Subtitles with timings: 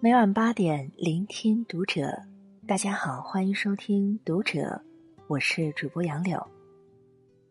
[0.00, 2.22] 每晚八点，聆听读者。
[2.66, 4.60] 大家好，欢迎收听《读者》，
[5.26, 6.42] 我是主播杨柳。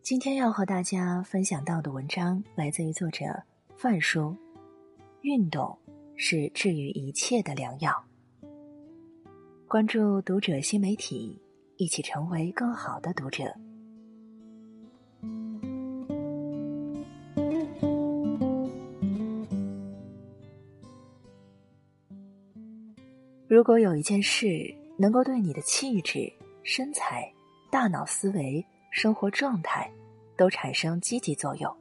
[0.02, 3.26] 今天要和大家分享到的文章来自于作者
[3.76, 4.34] 范叔。
[5.20, 5.78] 运动
[6.16, 7.92] 是治愈一切的良药。
[9.68, 11.40] 关注《读者》新媒体，
[11.76, 13.44] 一起成为更好的读者。
[23.48, 27.32] 如果有一件事能够对你的气质、身材、
[27.70, 29.90] 大脑思维、生活状态
[30.36, 31.74] 都产生积极作用，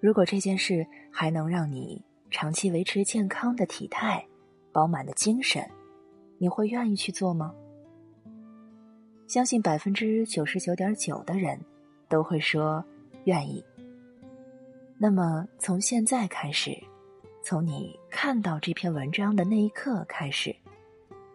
[0.00, 4.24] 如果这件事还能让你长期维持健康的体态、
[4.70, 5.68] 饱满的精神，
[6.38, 7.54] 你会愿意去做吗？
[9.26, 11.58] 相信百分之九十九点九的人
[12.08, 12.84] 都会说
[13.24, 13.64] 愿意。
[14.98, 16.76] 那么从现在开始，
[17.42, 20.54] 从你看到这篇文章的那一刻开始。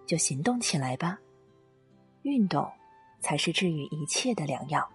[0.08, 1.18] 就行动起来吧，
[2.24, 2.70] 运动
[3.22, 4.86] 才是治愈一切的良药。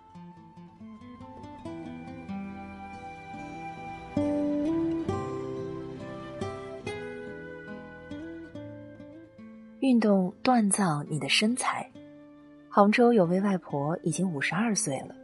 [9.81, 11.91] 运动锻造你的身材。
[12.77, 15.17] 杭州有位外婆已经五十二岁了，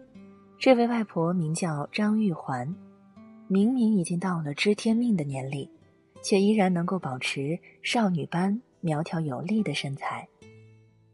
[0.58, 2.75] 这位外婆名叫张玉环，
[3.47, 5.69] 明明已经到了知天命的年龄，
[6.22, 8.59] 却依然能够保持少女般。
[8.81, 10.27] 苗条有力的身材，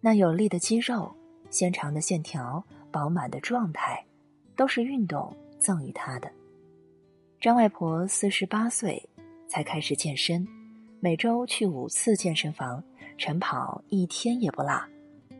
[0.00, 1.12] 那有力的肌肉、
[1.50, 4.00] 纤长的线条、饱满的状态，
[4.54, 6.30] 都是运动赠予她的。
[7.40, 9.04] 张外婆四十八岁
[9.48, 10.46] 才开始健身，
[11.00, 12.80] 每周去五次健身房，
[13.16, 14.80] 晨跑一天也不落，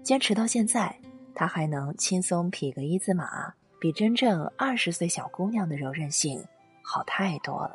[0.09, 0.99] 坚持到现在，
[1.35, 6.43] 她还能轻松匹个一字马，比真正二十岁小姑娘的柔韧性
[6.81, 7.75] 好太多了。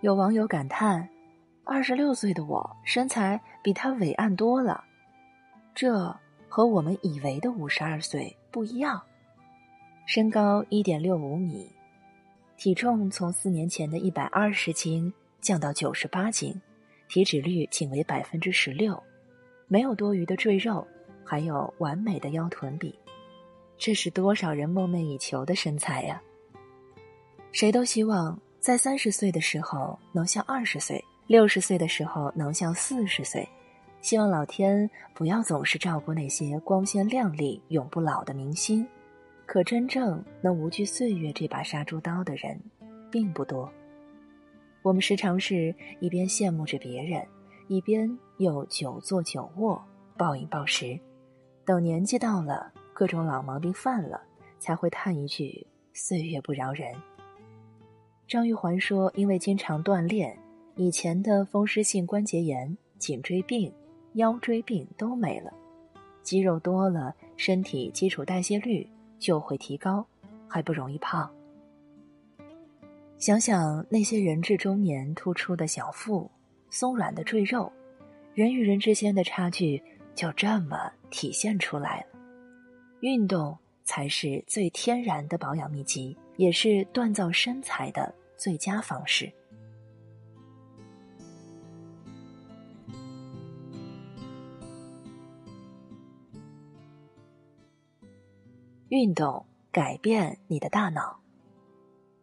[0.00, 1.06] 有网友感叹。
[1.64, 4.82] 二十六岁的我，身材比他伟岸多了，
[5.74, 6.16] 这
[6.48, 8.98] 和我们以为的五十二岁不一样。
[10.06, 11.70] 身高一点六五米，
[12.56, 15.12] 体重从四年前的一百二十斤
[15.42, 16.58] 降到九十八斤，
[17.06, 18.98] 体脂率仅为百分之十六，
[19.66, 20.88] 没有多余的赘肉，
[21.28, 22.98] 还有完美的腰臀比，
[23.76, 26.22] 这是多少人梦寐以求的身材呀！
[27.52, 31.04] 谁都希望在三十岁的时候能像二十岁。
[31.26, 33.46] 六十岁的时候能像四十岁，
[34.00, 38.88] 希望老天不要总是照顾那些光鲜亮丽、永不老的明星。
[39.44, 42.58] 可真正能无惧岁月这把杀猪刀的人，
[43.10, 43.70] 并不多。
[44.80, 47.22] 我们时常是一边羡慕着别人，
[47.66, 49.78] 一边又久坐久卧、
[50.16, 50.98] 暴饮暴食，
[51.68, 54.22] 等年纪到了，各种老毛病犯了，
[54.58, 56.94] 才会叹一句“岁月不饶人”。
[58.26, 60.34] 张玉环说：“因为经常锻炼。”
[60.76, 63.70] 以前的风湿性关节炎、颈椎病、
[64.14, 65.52] 腰椎病都没了，
[66.22, 70.06] 肌肉多了，身体基础代谢率就会提高，
[70.48, 71.30] 还不容易胖。
[73.18, 76.30] 想想那些人至中年突出的小腹、
[76.70, 77.70] 松软的赘肉，
[78.32, 79.82] 人与人之间的差距
[80.18, 82.06] 就这么体现出来了。
[83.02, 89.32] 运动才是最天然的保养秘籍，也是锻造身材的最佳方式。
[98.88, 101.16] 运动改变你的大脑。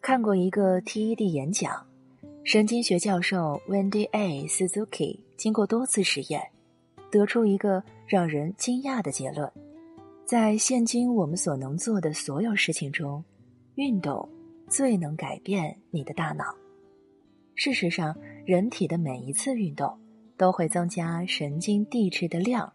[0.01, 1.87] 看过一个 TED 演讲，
[2.43, 4.45] 神经学教授 Wendy A.
[4.47, 6.51] Suzuki 经过多次实验，
[7.17, 9.49] 得出一个让人惊讶的结论：
[10.25, 13.23] 在现今我们所能做的所有事情中，
[13.75, 14.27] 运动
[14.67, 16.43] 最能改变你的大脑。
[17.55, 18.13] 事实上，
[18.45, 19.97] 人体的每一次运动
[20.35, 22.69] 都会增加神经递质的量，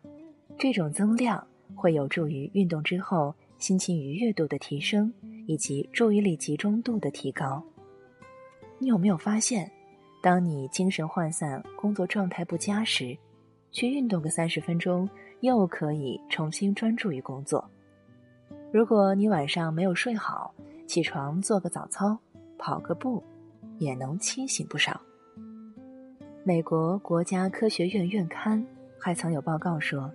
[0.59, 3.35] 这种增量会有助于运动之后。
[3.59, 5.13] 心情愉悦度的提升，
[5.47, 7.63] 以及注意力集中度的提高。
[8.79, 9.71] 你有没有发现，
[10.23, 13.15] 当你精神涣散、工作状态不佳时，
[13.73, 15.09] 去运动个三十分钟，
[15.41, 17.69] 又可以重新专注于工作？
[18.73, 20.55] 如果你晚上没有睡好，
[20.87, 22.19] 起床做个早操、
[22.59, 23.23] 跑个步，
[23.79, 25.01] 也能清醒不少。
[26.43, 28.65] 美国国家科学院院刊
[28.99, 30.11] 还曾有报告说，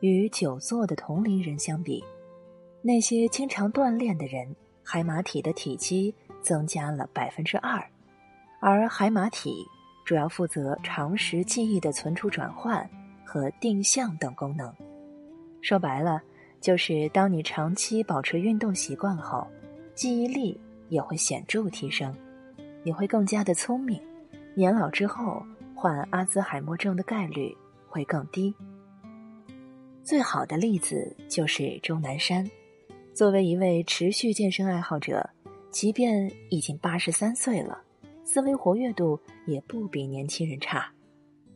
[0.00, 2.02] 与久坐的同龄人相比。
[2.82, 7.84] 那些经常锻炼的人，海马体的体积增加了百分之二，
[8.60, 9.66] 而海马体
[10.06, 12.88] 主要负责长时记忆的存储、转换
[13.24, 14.72] 和定向等功能。
[15.60, 16.22] 说白了，
[16.60, 19.44] 就是当你长期保持运动习惯后，
[19.96, 20.58] 记忆力
[20.90, 22.14] 也会显著提升，
[22.84, 24.00] 你会更加的聪明，
[24.54, 25.44] 年老之后
[25.74, 27.52] 患阿兹海默症的概率
[27.88, 28.54] 会更低。
[30.04, 32.48] 最好的例子就是钟南山，
[33.12, 35.28] 作为一位持续健身爱好者，
[35.72, 37.82] 即便已经八十三岁了，
[38.26, 40.92] 思维活跃度也不比年轻人差。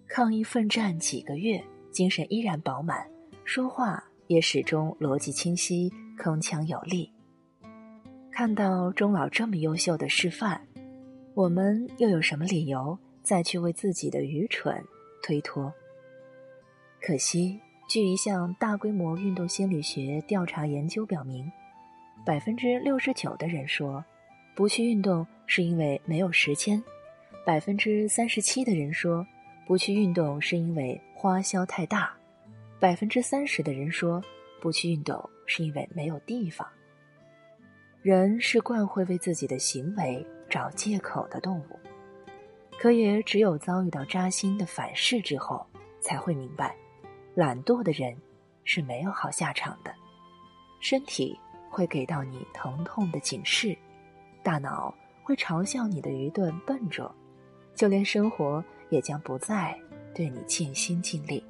[0.07, 3.05] 抗疫奋战几个月，精神依然饱满，
[3.45, 7.13] 说话也始终逻辑清晰、铿锵有力。
[8.31, 10.61] 看到钟老这么优秀的示范，
[11.35, 14.81] 我们又有什么理由再去为自己的愚蠢
[15.25, 15.75] 推脱？
[17.03, 17.59] 可惜，
[17.89, 21.51] 据一项大规模运动心理学调查研究表明，
[22.25, 24.05] 百分之六十九的人说
[24.55, 26.83] 不去运动是因为没有时间，
[27.45, 29.27] 百分之三十七的人说。
[29.67, 32.13] 不去运动是因为花销太大，
[32.81, 34.21] 百分之三十的人说
[34.61, 36.67] 不去运动是因为没有地方。
[38.03, 41.79] 人是惯会为自己的行为找借口的动物，
[42.81, 45.65] 可也只有遭遇到扎心的反噬之后，
[46.01, 46.75] 才会明白，
[47.37, 48.17] 懒惰的人
[48.65, 49.95] 是没有好下场的。
[50.81, 51.39] 身体
[51.71, 53.79] 会给到你疼痛的警示，
[54.43, 57.15] 大脑会嘲笑你的愚钝笨拙，
[57.75, 58.63] 就连生活。
[58.91, 59.73] 也将不再
[60.13, 61.45] 对你尽心尽力。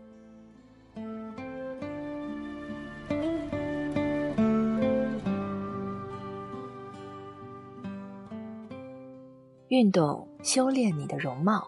[9.69, 11.67] 运动修炼你的容貌。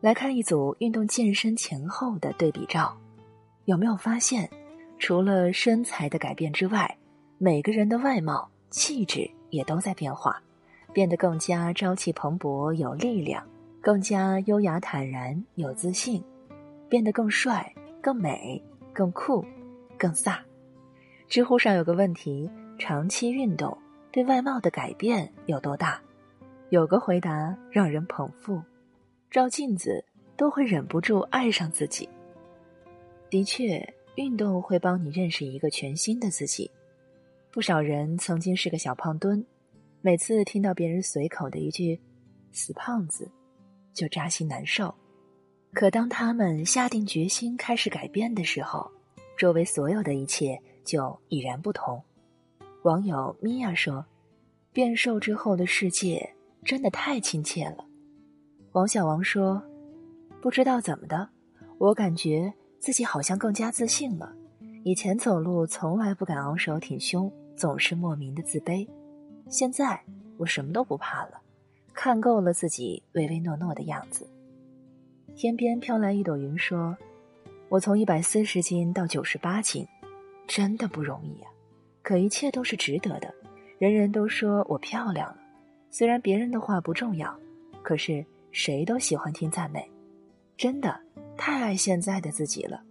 [0.00, 2.96] 来看一组运动健身前后的对比照，
[3.64, 4.48] 有没有发现，
[5.00, 6.96] 除了身材的改变之外，
[7.38, 10.42] 每个人的外貌气质也都在变化，
[10.92, 13.46] 变得更加朝气蓬勃、有力量。
[13.80, 16.22] 更加优雅坦然，有自信，
[16.88, 18.62] 变得更帅、更美、
[18.92, 19.44] 更酷、
[19.98, 20.38] 更飒。
[21.28, 23.76] 知乎上有个问题：长期运动
[24.12, 26.00] 对外貌的改变有多大？
[26.70, 28.62] 有个回答让人捧腹：
[29.30, 30.04] 照镜子
[30.36, 32.08] 都会忍不住爱上自己。
[33.28, 36.70] 的确，运动会帮你认识一个全新的自己。
[37.52, 39.44] 不少人曾经是个小胖墩，
[40.00, 42.00] 每次听到别人随口的一句
[42.50, 43.30] “死胖子”。
[43.92, 44.94] 就扎心难受，
[45.74, 48.90] 可当他们下定决心开始改变的时候，
[49.36, 52.02] 周围所有的一切就已然不同。
[52.84, 54.02] 网友米娅说
[54.72, 56.26] ：“变瘦之后的世界
[56.64, 57.84] 真的太亲切了。”
[58.72, 59.62] 王小王说
[60.40, 61.28] ：“不知道怎么的，
[61.76, 64.34] 我感觉自己好像更加自信了。
[64.84, 68.88] 以前走路从来不敢昂首挺胸，总是莫名的自卑，
[69.48, 70.02] 现在
[70.36, 71.40] 我什么都不怕了。”
[71.94, 74.26] 看够了自己唯唯诺诺的样子。
[75.36, 76.96] 天边飘来一朵云，说
[77.68, 79.86] ：“我从一百四十斤到九十八斤，
[80.46, 81.48] 真的不容易呀。
[82.02, 83.32] 可一切都是值得的。
[83.78, 85.36] 人人都说我漂亮了，
[85.90, 87.38] 虽然别人的话不重要，
[87.82, 89.86] 可是谁都喜欢听赞美。
[90.56, 90.98] 真的
[91.36, 92.82] 太爱现在的自己了。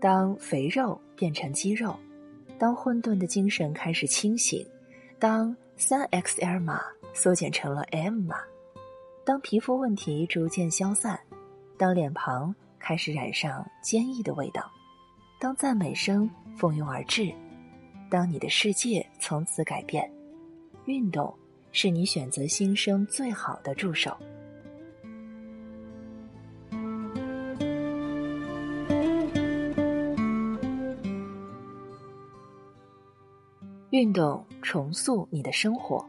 [0.00, 1.94] 当肥肉变成肌肉，
[2.62, 4.64] 当混沌的精神开始清醒，
[5.18, 6.80] 当三 XL 码。”
[7.12, 8.36] 缩减成了 M 码。
[9.24, 11.18] 当皮肤问题逐渐消散，
[11.76, 14.70] 当脸庞开始染上坚毅的味道，
[15.40, 17.34] 当赞美声蜂拥而至，
[18.08, 20.08] 当你的世界从此改变，
[20.86, 21.34] 运动
[21.72, 24.16] 是你选择新生最好的助手。
[34.02, 36.04] 运动重塑你的生活。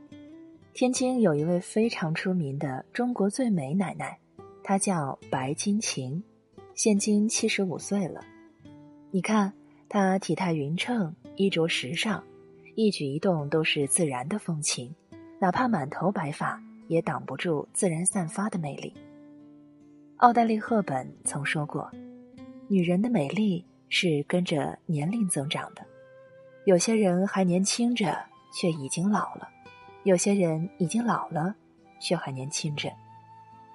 [0.73, 4.17] 天津有一位非常出名的中国最美奶奶，
[4.63, 6.23] 她叫白金琴，
[6.73, 8.19] 现今七十五岁了。
[9.11, 9.53] 你看
[9.87, 12.23] 她体态匀称，衣着时尚，
[12.73, 14.95] 一举一动都是自然的风情，
[15.37, 18.91] 哪怕满头白发，也挡不住自然散发的魅力。
[20.17, 21.91] 奥黛丽·赫本曾说过
[22.67, 25.85] ：“女人的美丽是跟着年龄增长的，
[26.65, 28.17] 有些人还年轻着，
[28.53, 29.49] 却已经老了。”
[30.03, 31.55] 有些人已经老了，
[31.97, 32.91] 却还年轻着。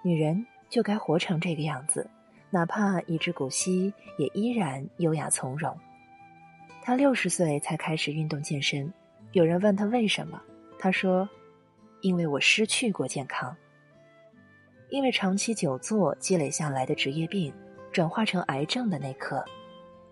[0.03, 2.09] 女人就该活成这个样子，
[2.51, 5.75] 哪怕一只古稀，也依然优雅从容。
[6.83, 8.93] 她六十岁才开始运动健身，
[9.33, 10.39] 有人问她为什么，
[10.79, 11.27] 她说
[12.03, 13.57] ：“因为我失去过健康。
[14.91, 17.53] 因为长期久坐积累下来的职业病，
[17.91, 19.43] 转化成癌症的那刻，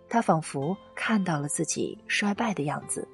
[0.08, 3.06] 他仿佛看到了自己衰败的样子。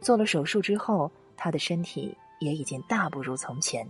[0.00, 3.86] 做了手术之后，他的身体。”也已经大不如从前，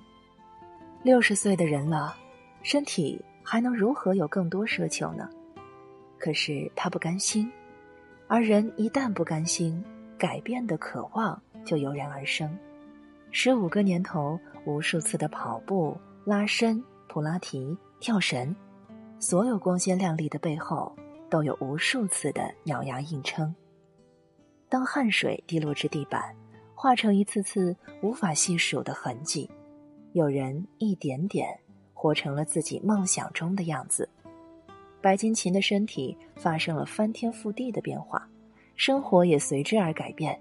[1.03, 2.15] 六十岁的人了，
[2.63, 5.27] 身体还能如何有更多奢求呢？
[6.19, 7.51] 可是他不甘心，
[8.29, 9.83] 而人一旦不甘心，
[10.19, 12.55] 改变的渴望就油然而生。
[13.31, 18.55] 十五个年头，无数次的跑步、拉伸、普拉提、跳绳，
[19.19, 20.95] 所有光鲜亮丽的背后，
[21.33, 23.55] 都有无数次的咬牙硬撑。
[24.69, 26.37] 当汗水滴落至地板，
[26.75, 29.51] 化成一次次无法细数的痕迹，
[30.13, 31.59] 有人一点点
[31.95, 34.07] 活成了自己梦想中的样子。
[35.01, 38.29] 白金琴的身体发生了翻天覆地的变化，
[38.77, 40.39] 生活也随之而改变。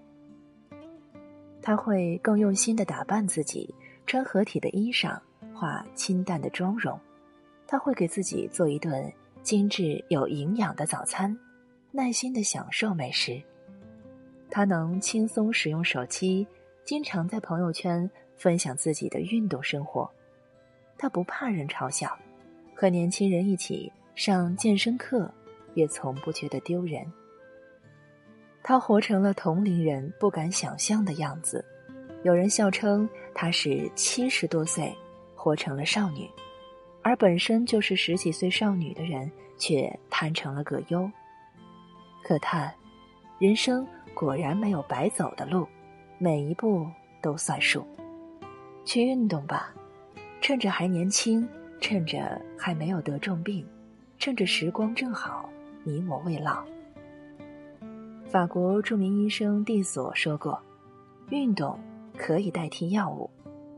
[1.62, 3.74] 他会更用心的打扮自己，
[4.06, 5.18] 穿合体的衣裳，
[5.56, 7.00] 化清淡的妆容。
[7.66, 9.10] 他会给自己做一顿
[9.44, 11.38] 精致有营养的早餐，
[11.92, 13.42] 耐心的享受美食。
[14.50, 16.48] 他能轻松使用手机，
[16.84, 20.10] 经常在朋友圈分享自己的运动生活。
[20.98, 22.18] 他不怕人嘲笑，
[22.76, 23.92] 和年轻人一起。
[24.14, 25.34] 上健身课，
[25.74, 27.02] 也从不觉得丢人。
[28.62, 31.64] 她活成了同龄人不敢想象的样子，
[32.24, 34.94] 有人笑称她是七十多岁
[35.34, 36.30] 活成了少女，
[37.04, 41.10] 而本身就是十几岁少女的人却摊成了葛优。
[42.24, 42.74] 可叹，
[43.40, 45.68] 人生果然没有白走的路，
[46.18, 46.88] 每一步
[47.22, 47.86] 都算数。
[48.86, 49.74] 去运动吧，
[50.42, 51.48] 趁着还年轻，
[51.80, 53.66] 趁着还没有得重病。
[54.20, 55.50] 趁着时光正好，
[55.84, 56.64] 你我未老。
[58.28, 60.62] 法国著名医生蒂索说过
[61.32, 61.80] ：“运动
[62.16, 63.28] 可以代替药物，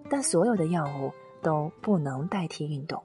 [0.09, 1.11] 但所有的药物
[1.41, 3.01] 都不能代替运动。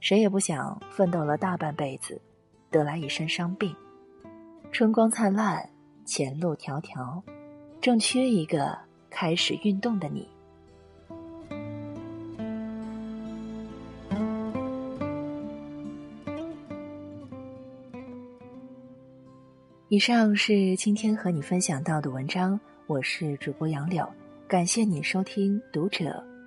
[0.00, 2.20] 谁也不想奋斗了大半辈子，
[2.70, 3.74] 得来一身伤病。
[4.72, 5.68] 春光灿烂，
[6.04, 7.22] 前路迢迢，
[7.80, 8.76] 正缺一个
[9.10, 10.26] 开始运动的你。”
[19.88, 24.08] 以上是今天和你分享到的文章，我是主播杨柳，
[24.46, 26.04] 感谢你收听《读者》，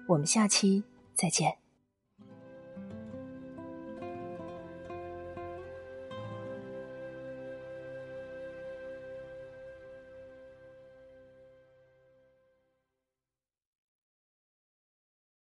[0.07, 0.81] 我们下期
[1.13, 1.62] 再见。